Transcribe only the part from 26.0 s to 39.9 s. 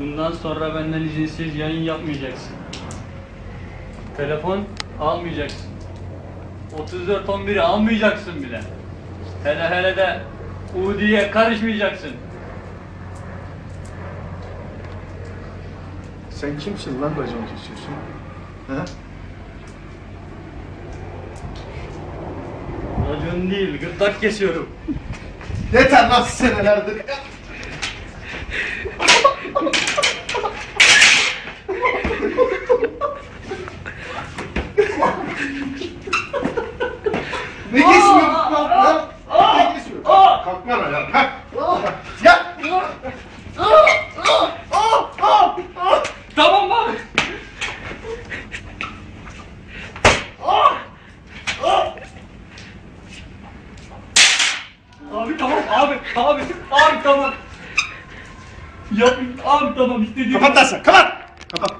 lan senelerdir. ne kesiyorsun lan? Ne